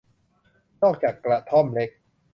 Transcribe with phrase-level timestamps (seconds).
[0.83, 1.89] นอกจากกระท่อมเล็ก